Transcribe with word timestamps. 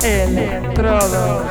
Electrodos. 0.02 1.50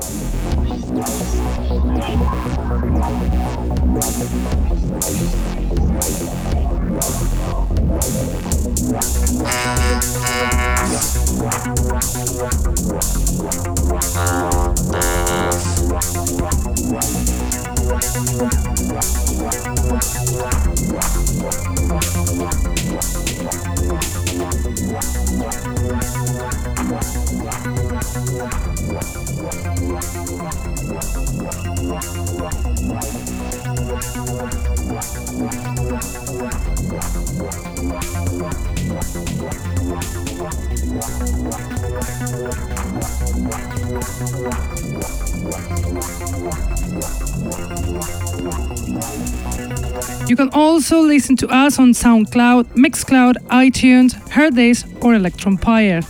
Can 50.41 50.49
also 50.53 50.99
listen 51.01 51.35
to 51.35 51.47
us 51.49 51.77
on 51.77 51.91
SoundCloud, 51.91 52.63
Mixcloud, 52.73 53.35
iTunes, 53.49 54.15
Hearthis, 54.27 54.83
or 55.03 55.13
Electronpire. 55.13 56.01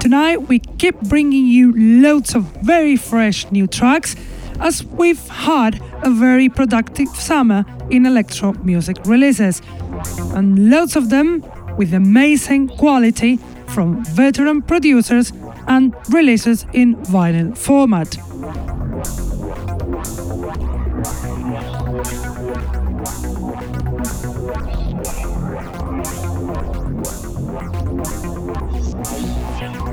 Tonight 0.00 0.42
we 0.42 0.58
keep 0.58 1.00
bringing 1.00 1.46
you 1.46 1.72
loads 2.02 2.34
of 2.34 2.42
very 2.62 2.96
fresh 2.96 3.50
new 3.50 3.66
tracks 3.66 4.16
as 4.60 4.84
we've 4.84 5.26
had 5.28 5.80
a 6.02 6.10
very 6.10 6.50
productive 6.50 7.08
summer 7.08 7.64
in 7.88 8.04
electro 8.04 8.52
music 8.64 8.98
releases, 9.06 9.62
and 10.34 10.68
loads 10.68 10.94
of 10.94 11.08
them 11.08 11.42
with 11.76 11.94
amazing 11.94 12.68
quality 12.68 13.38
from 13.68 14.04
veteran 14.04 14.62
producers 14.62 15.32
and 15.66 15.94
releases 16.10 16.66
in 16.72 16.96
vinyl 16.96 17.56
format. 17.56 18.16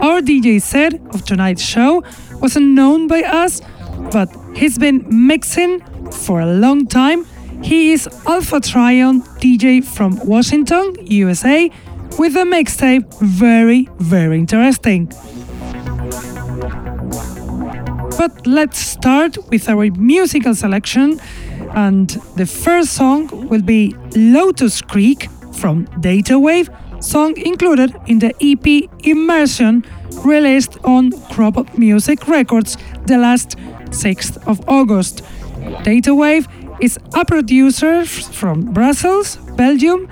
Our 0.01 0.19
DJ 0.21 0.61
set 0.61 0.95
of 1.13 1.23
tonight's 1.25 1.61
show 1.61 2.03
wasn't 2.41 2.69
known 2.69 3.07
by 3.07 3.21
us, 3.21 3.61
but 4.11 4.29
he's 4.55 4.77
been 4.77 5.05
mixing 5.27 5.79
for 6.11 6.41
a 6.41 6.47
long 6.47 6.87
time. 6.87 7.25
He 7.61 7.91
is 7.93 8.07
Alpha 8.27 8.59
Trion 8.59 9.21
DJ 9.39 9.83
from 9.83 10.17
Washington, 10.25 10.95
USA, 11.01 11.71
with 12.17 12.35
a 12.35 12.43
mixtape 12.43 13.05
very, 13.19 13.87
very 13.99 14.37
interesting. 14.39 15.07
But 18.17 18.45
let's 18.45 18.77
start 18.77 19.37
with 19.49 19.69
our 19.69 19.89
musical 19.91 20.53
selection, 20.55 21.19
and 21.75 22.09
the 22.35 22.45
first 22.45 22.93
song 22.93 23.29
will 23.47 23.61
be 23.61 23.95
Lotus 24.15 24.81
Creek 24.81 25.29
from 25.53 25.85
Data 26.01 26.37
Wave, 26.37 26.69
song 26.99 27.37
included 27.37 27.95
in 28.07 28.19
the 28.19 28.33
EP 28.41 28.89
Immersion 29.05 29.85
released 30.25 30.77
on 30.83 31.11
Crop 31.29 31.77
Music 31.77 32.27
Records 32.27 32.77
the 33.05 33.17
last 33.17 33.57
6th 33.91 34.37
of 34.47 34.61
August. 34.67 35.23
Data 35.83 36.13
Wave 36.13 36.47
is 36.81 36.97
a 37.13 37.23
producer 37.23 38.05
from 38.05 38.73
Brussels, 38.73 39.37
Belgium, 39.55 40.07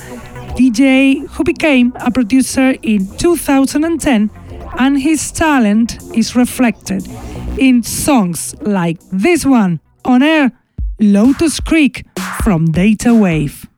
DJ 0.55 1.27
who 1.29 1.43
became 1.43 1.93
a 1.99 2.11
producer 2.11 2.75
in 2.83 3.07
2010, 3.17 4.29
and 4.77 5.01
his 5.01 5.31
talent 5.31 5.97
is 6.15 6.35
reflected 6.35 7.07
in 7.57 7.83
songs 7.83 8.55
like 8.61 8.99
this 9.11 9.45
one 9.45 9.79
on 10.05 10.21
air 10.21 10.51
Lotus 10.99 11.59
Creek 11.59 12.05
from 12.43 12.71
Data 12.71 13.13
Wave. 13.13 13.68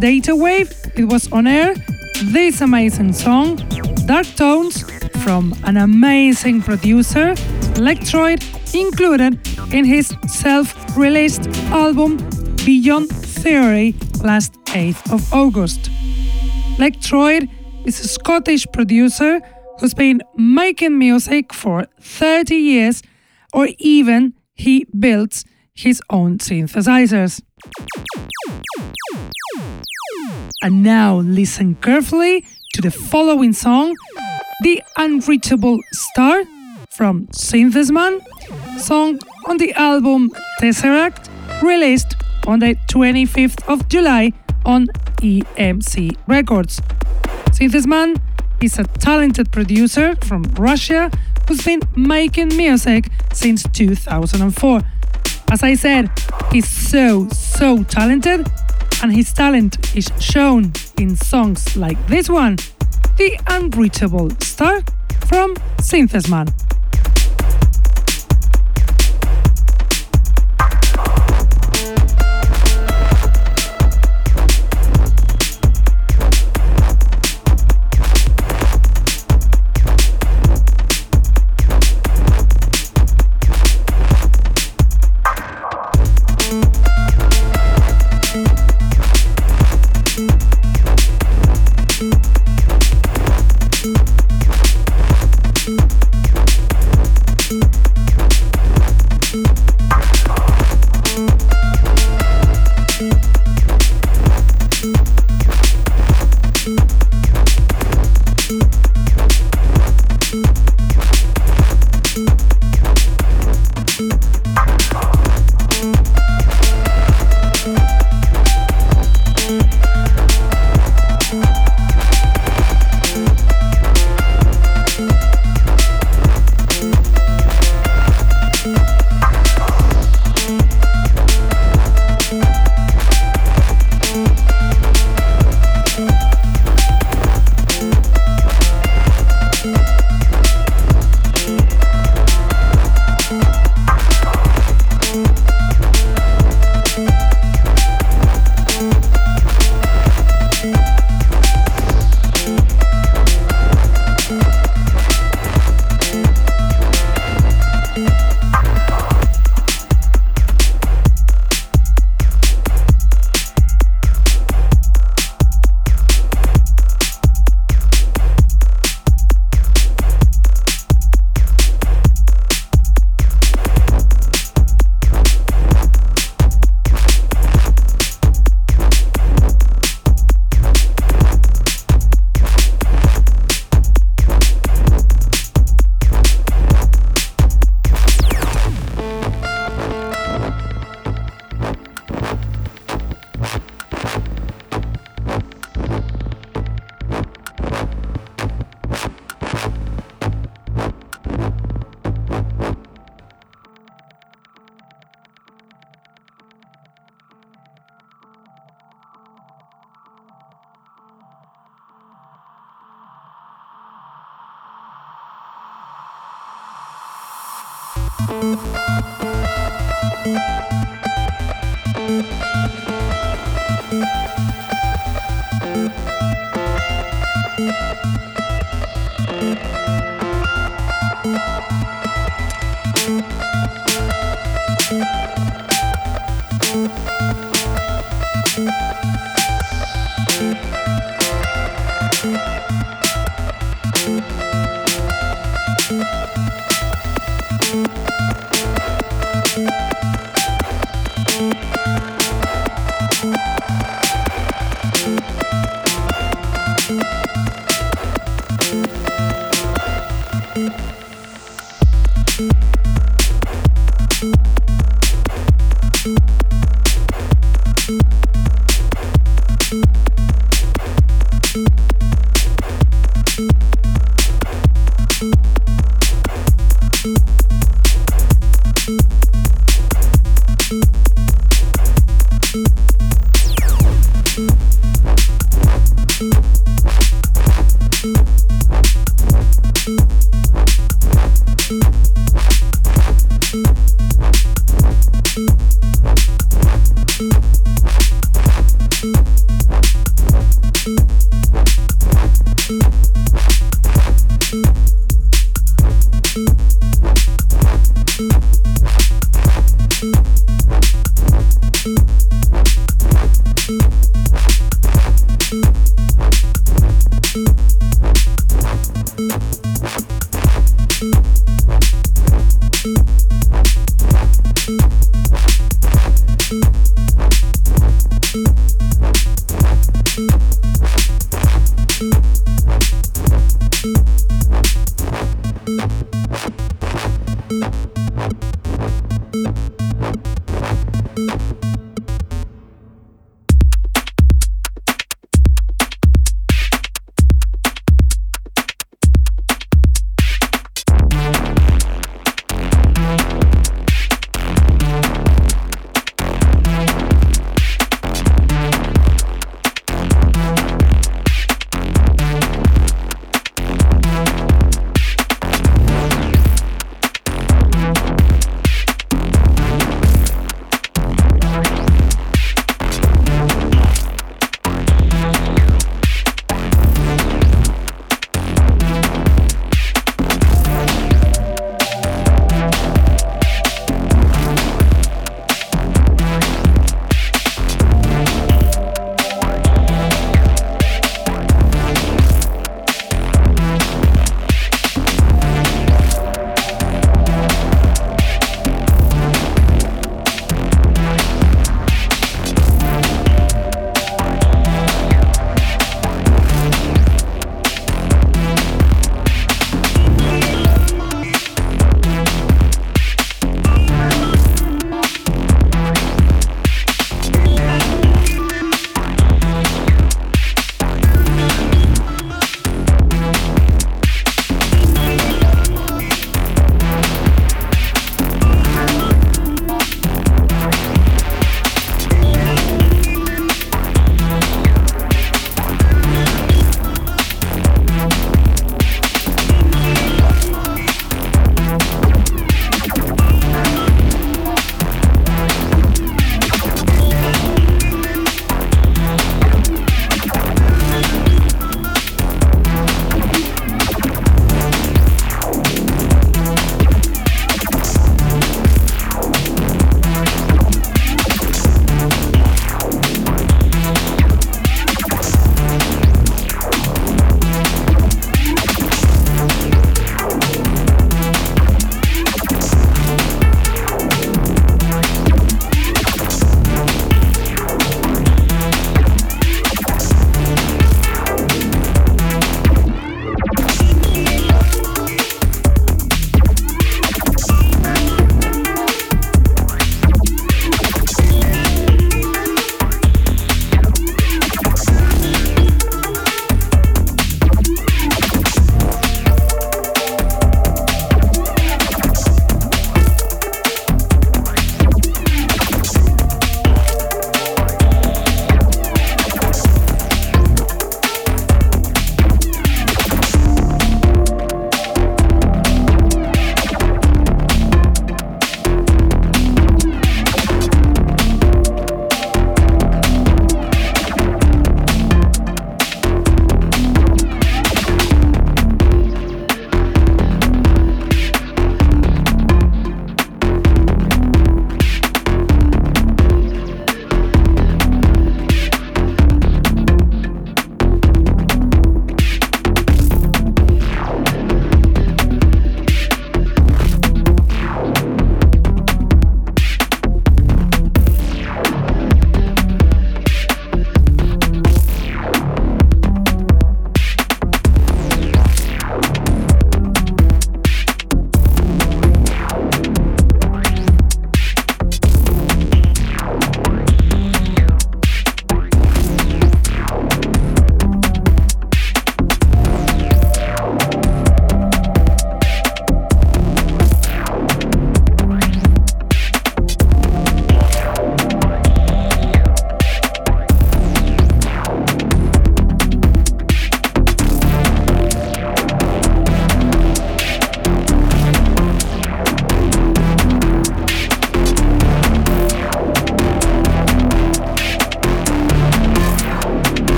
Data 0.00 0.34
Wave, 0.34 0.72
it 0.96 1.04
was 1.04 1.30
on 1.30 1.46
air 1.46 1.74
this 2.32 2.62
amazing 2.62 3.12
song, 3.12 3.56
Dark 4.06 4.26
Tones, 4.34 4.82
from 5.22 5.54
an 5.64 5.76
amazing 5.76 6.62
producer, 6.62 7.34
Lectroid, 7.76 8.40
included 8.74 9.38
in 9.74 9.84
his 9.84 10.14
self 10.26 10.74
released 10.96 11.46
album 11.70 12.16
Beyond 12.64 13.10
Theory 13.10 13.94
last 14.22 14.54
8th 14.68 15.12
of 15.12 15.34
August. 15.34 15.90
Lectroid 16.78 17.50
is 17.84 18.00
a 18.00 18.08
Scottish 18.08 18.66
producer 18.72 19.42
who's 19.80 19.92
been 19.92 20.22
making 20.34 20.98
music 20.98 21.52
for 21.52 21.84
30 22.00 22.54
years, 22.54 23.02
or 23.52 23.68
even 23.78 24.32
he 24.54 24.86
builds 24.98 25.44
his 25.82 26.02
own 26.10 26.38
synthesizers. 26.38 27.40
And 30.62 30.82
now 30.82 31.16
listen 31.16 31.74
carefully 31.76 32.44
to 32.74 32.82
the 32.82 32.90
following 32.90 33.52
song, 33.52 33.94
The 34.62 34.82
Unreachable 34.96 35.78
Star 35.92 36.44
from 36.90 37.26
Synthesman, 37.28 38.20
song 38.78 39.20
on 39.46 39.56
the 39.56 39.72
album 39.72 40.30
Tesseract, 40.60 41.28
released 41.62 42.14
on 42.46 42.58
the 42.58 42.74
25th 42.88 43.66
of 43.68 43.88
July 43.88 44.32
on 44.64 44.86
EMC 45.22 46.16
Records. 46.26 46.80
Synthesman 47.52 48.20
is 48.62 48.78
a 48.78 48.84
talented 48.84 49.50
producer 49.50 50.14
from 50.16 50.42
Russia 50.58 51.10
who's 51.48 51.64
been 51.64 51.80
making 51.96 52.56
music 52.56 53.08
since 53.32 53.62
2004. 53.72 54.82
As 55.50 55.64
I 55.64 55.74
said, 55.74 56.10
he's 56.52 56.68
so, 56.68 57.28
so 57.30 57.82
talented, 57.82 58.46
and 59.02 59.12
his 59.12 59.32
talent 59.32 59.96
is 59.96 60.08
shown 60.20 60.72
in 60.96 61.16
songs 61.16 61.76
like 61.76 61.98
this 62.06 62.28
one, 62.28 62.56
The 63.16 63.36
Unreachable 63.48 64.30
Star 64.40 64.80
from 65.26 65.56
Synthesman. 65.78 66.52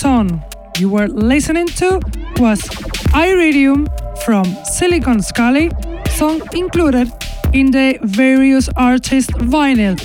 Song 0.00 0.42
you 0.78 0.88
were 0.88 1.08
listening 1.08 1.66
to 1.66 2.00
was 2.38 2.66
Iridium 3.14 3.86
from 4.24 4.46
Silicon 4.64 5.20
Scally, 5.20 5.70
song 6.12 6.40
included 6.54 7.12
in 7.52 7.70
the 7.70 7.98
various 8.02 8.70
artist 8.78 9.28
vinyl 9.32 10.00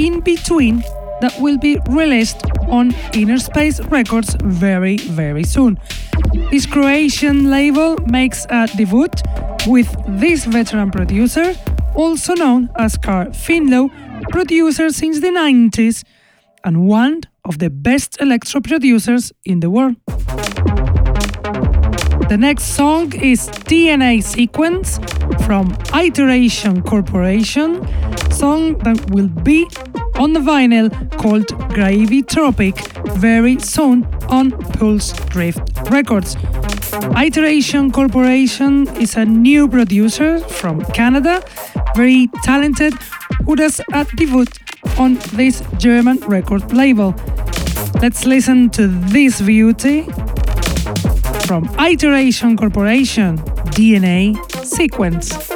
in 0.00 0.18
between 0.18 0.78
that 1.20 1.32
will 1.38 1.58
be 1.58 1.78
released 1.88 2.42
on 2.66 2.92
Inner 3.14 3.38
Space 3.38 3.78
Records 3.82 4.34
very, 4.42 4.96
very 4.96 5.44
soon. 5.44 5.78
This 6.50 6.66
Croatian 6.66 7.48
label 7.48 7.98
makes 8.04 8.46
a 8.50 8.66
debut 8.66 9.06
with 9.68 9.94
this 10.08 10.44
veteran 10.44 10.90
producer, 10.90 11.54
also 11.94 12.34
known 12.34 12.68
as 12.78 12.96
Carl 12.96 13.26
Finlow, 13.26 13.92
producer 14.30 14.90
since 14.90 15.20
the 15.20 15.28
90s 15.28 16.02
and 16.64 16.88
one 16.88 17.20
of 17.46 17.58
the 17.58 17.70
best 17.70 18.20
electro 18.20 18.60
producers 18.60 19.32
in 19.44 19.60
the 19.60 19.70
world. 19.70 19.96
The 22.28 22.36
next 22.36 22.64
song 22.74 23.14
is 23.14 23.48
DNA 23.70 24.22
Sequence 24.22 24.98
from 25.46 25.76
Iteration 25.94 26.82
Corporation, 26.82 27.86
song 28.32 28.76
that 28.78 29.10
will 29.12 29.28
be 29.28 29.68
on 30.16 30.32
the 30.32 30.40
vinyl 30.40 30.90
called 31.18 31.46
Gravy 31.72 32.22
Tropic 32.22 32.76
very 33.14 33.58
soon 33.60 34.04
on 34.28 34.50
Pulse 34.78 35.12
Drift 35.30 35.62
Records. 35.90 36.36
Iteration 37.16 37.92
Corporation 37.92 38.88
is 38.96 39.16
a 39.16 39.24
new 39.24 39.68
producer 39.68 40.40
from 40.40 40.84
Canada, 40.86 41.44
very 41.94 42.28
talented, 42.42 42.94
who 43.44 43.54
does 43.54 43.80
a 43.92 44.04
debut 44.16 44.46
on 44.98 45.14
this 45.32 45.62
German 45.78 46.18
record 46.28 46.72
label. 46.72 47.14
Let's 48.02 48.26
listen 48.26 48.70
to 48.70 48.88
this 48.88 49.40
beauty 49.40 50.02
from 51.46 51.68
Iteration 51.78 52.56
Corporation 52.56 53.38
DNA 53.72 54.36
Sequence. 54.64 55.55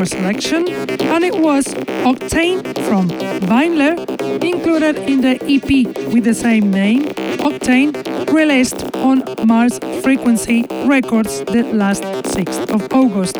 Our 0.00 0.06
selection, 0.06 0.66
and 0.66 1.24
it 1.24 1.38
was 1.38 1.66
Octane 2.08 2.62
from 2.88 3.08
Daimler, 3.08 3.94
included 4.40 4.96
in 4.96 5.20
the 5.20 5.36
EP 5.54 5.70
with 6.10 6.24
the 6.24 6.32
same 6.32 6.70
name, 6.70 7.02
Octane, 7.48 7.92
released 8.32 8.82
on 8.96 9.22
Mars 9.46 9.78
Frequency 10.02 10.64
Records 10.86 11.40
the 11.40 11.64
last 11.74 12.02
6th 12.34 12.70
of 12.70 12.90
August. 12.92 13.34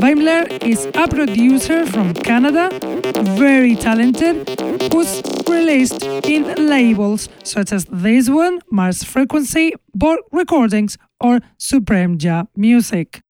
Daimler 0.00 0.42
is 0.62 0.86
a 0.94 1.06
producer 1.06 1.86
from 1.86 2.12
Canada, 2.12 2.70
very 3.36 3.76
talented, 3.76 4.48
who's 4.92 5.22
released 5.48 6.02
in 6.02 6.42
labels 6.68 7.28
such 7.44 7.70
as 7.70 7.84
this 7.84 8.28
one, 8.28 8.58
Mars 8.68 9.04
Frequency, 9.04 9.74
Borg 9.94 10.18
Recordings, 10.32 10.98
or 11.20 11.38
Supreme 11.56 12.18
Ja 12.20 12.44
Music. 12.56 13.23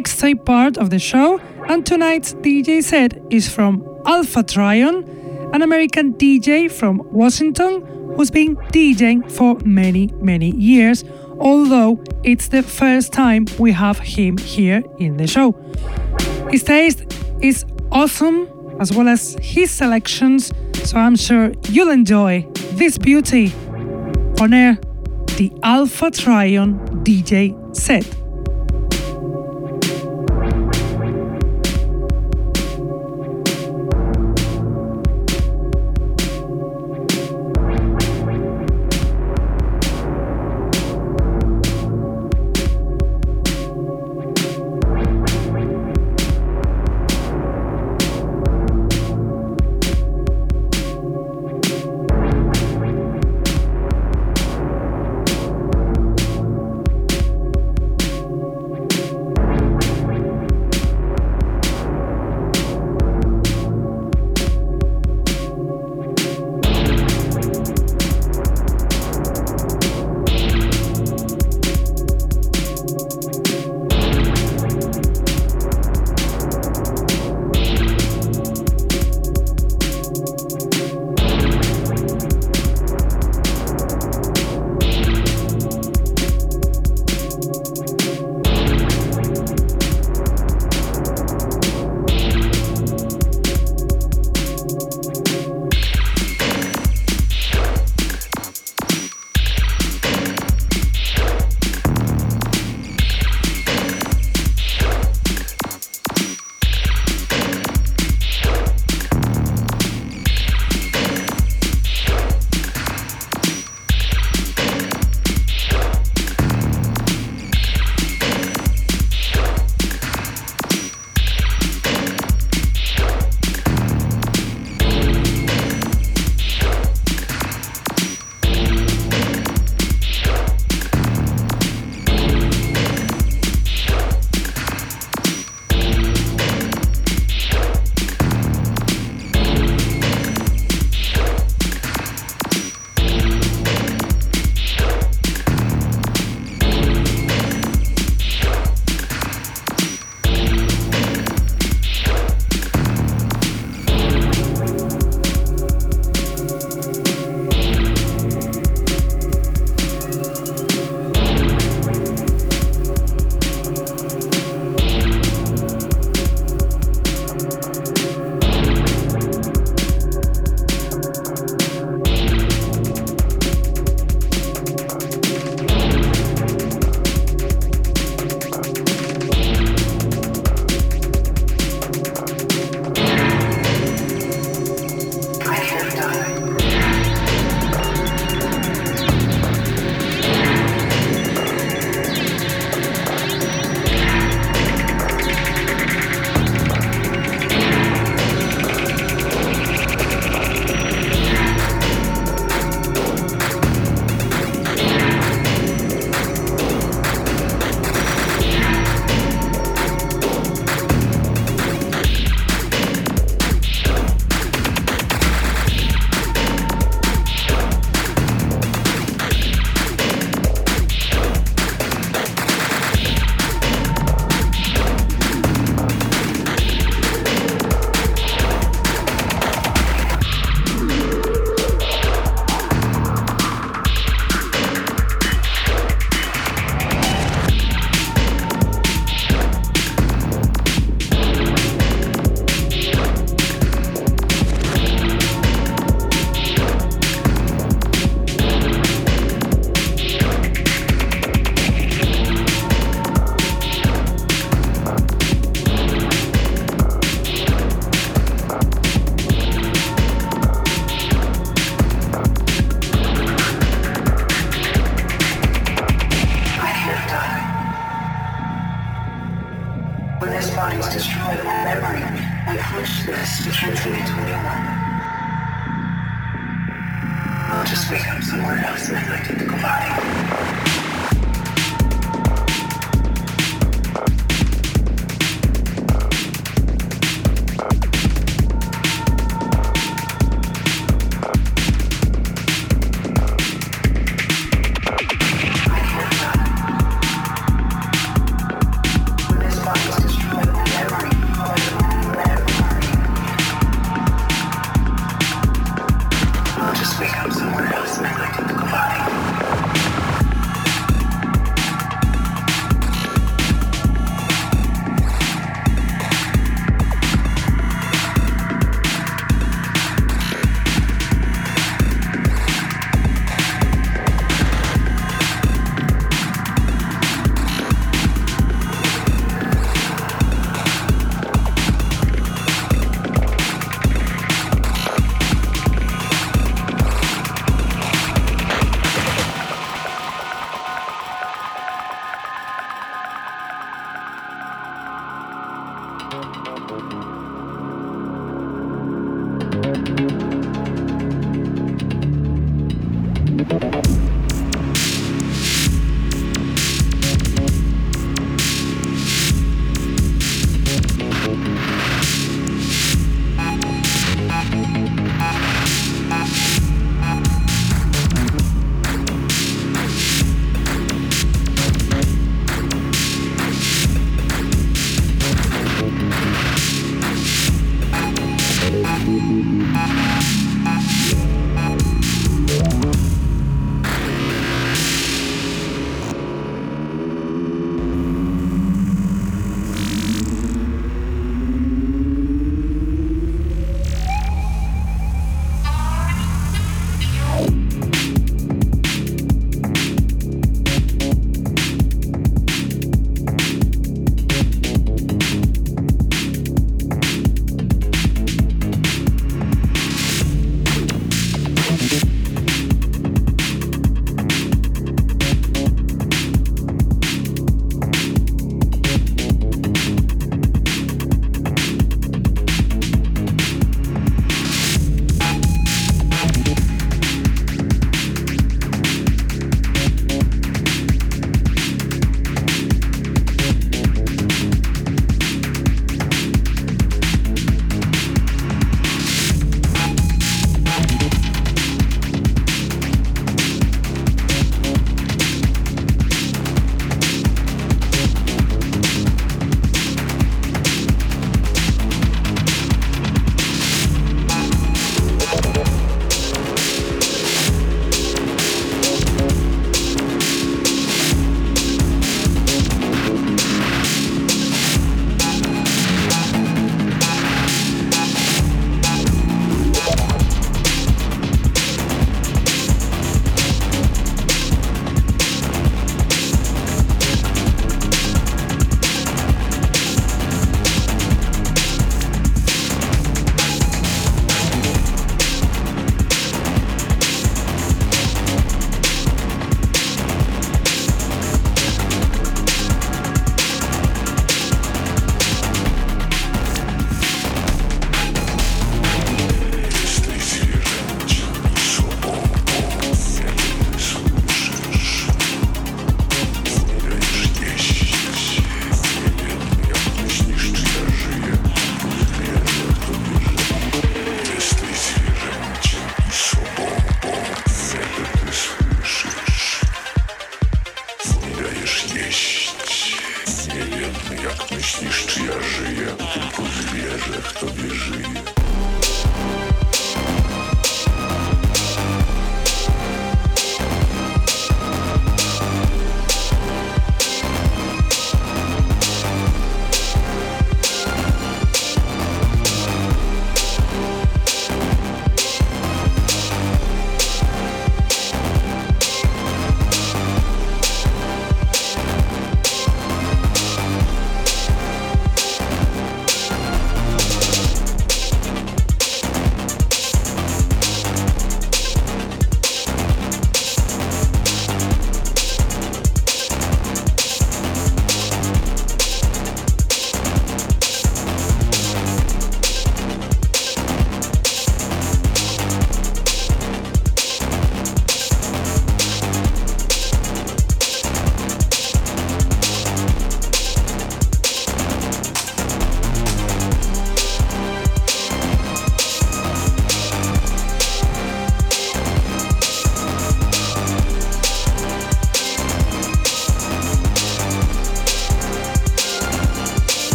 Mixtape 0.00 0.44
part 0.46 0.78
of 0.78 0.88
the 0.88 0.98
show, 0.98 1.38
and 1.68 1.84
tonight's 1.84 2.32
DJ 2.34 2.82
set 2.82 3.18
is 3.28 3.48
from 3.48 3.84
Alpha 4.06 4.42
Trion, 4.42 5.04
an 5.54 5.60
American 5.60 6.14
DJ 6.14 6.70
from 6.70 7.02
Washington 7.12 7.82
who's 8.16 8.30
been 8.30 8.56
DJing 8.72 9.30
for 9.30 9.58
many, 9.64 10.06
many 10.20 10.52
years, 10.52 11.04
although 11.38 12.02
it's 12.22 12.48
the 12.48 12.62
first 12.62 13.12
time 13.12 13.44
we 13.58 13.72
have 13.72 13.98
him 13.98 14.38
here 14.38 14.82
in 14.98 15.18
the 15.18 15.26
show. 15.26 15.52
His 16.50 16.62
taste 16.62 17.04
is 17.42 17.66
awesome, 17.92 18.48
as 18.80 18.92
well 18.92 19.08
as 19.08 19.36
his 19.42 19.70
selections, 19.70 20.50
so 20.82 20.96
I'm 20.96 21.16
sure 21.16 21.52
you'll 21.68 21.90
enjoy 21.90 22.46
this 22.72 22.96
beauty 22.96 23.52
on 24.40 24.54
air 24.54 24.78
the 25.36 25.52
Alpha 25.62 26.10
Trion 26.10 27.04
DJ 27.04 27.54
set. 27.76 28.19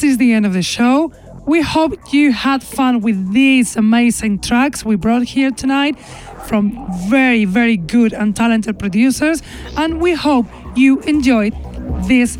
This 0.00 0.12
is 0.12 0.16
the 0.16 0.32
end 0.32 0.46
of 0.46 0.54
the 0.54 0.62
show. 0.62 1.12
We 1.44 1.60
hope 1.60 1.92
you 2.10 2.32
had 2.32 2.62
fun 2.62 3.02
with 3.02 3.34
these 3.34 3.76
amazing 3.76 4.40
tracks 4.40 4.82
we 4.82 4.96
brought 4.96 5.24
here 5.24 5.50
tonight 5.50 5.98
from 6.46 6.86
very, 7.10 7.44
very 7.44 7.76
good 7.76 8.14
and 8.14 8.34
talented 8.34 8.78
producers. 8.78 9.42
And 9.76 10.00
we 10.00 10.14
hope 10.14 10.46
you 10.74 11.00
enjoyed 11.00 11.52
this 12.08 12.38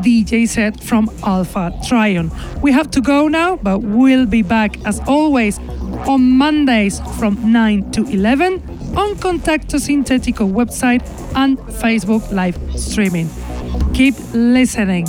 DJ 0.00 0.48
set 0.48 0.82
from 0.82 1.10
Alpha 1.24 1.78
Trion. 1.86 2.30
We 2.62 2.72
have 2.72 2.90
to 2.92 3.02
go 3.02 3.28
now, 3.28 3.56
but 3.56 3.80
we'll 3.80 4.24
be 4.24 4.40
back 4.40 4.82
as 4.86 4.98
always 5.06 5.58
on 6.08 6.30
Mondays 6.30 7.00
from 7.18 7.52
9 7.52 7.90
to 7.90 8.04
11 8.06 8.54
on 8.96 9.14
Contacto 9.16 9.76
Sintetico 9.78 10.50
website 10.50 11.02
and 11.34 11.58
Facebook 11.82 12.32
live 12.32 12.56
streaming. 12.80 13.28
Keep 13.92 14.14
listening. 14.32 15.06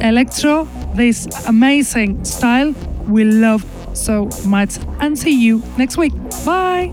Electro, 0.00 0.66
this 0.94 1.26
amazing 1.46 2.24
style 2.24 2.74
we 3.08 3.24
love 3.24 3.64
so 3.94 4.28
much. 4.46 4.78
And 5.00 5.18
see 5.18 5.38
you 5.38 5.62
next 5.76 5.96
week. 5.96 6.12
Bye. 6.44 6.92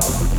Wow. 0.00 0.30